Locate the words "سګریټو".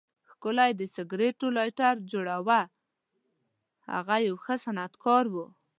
0.95-1.47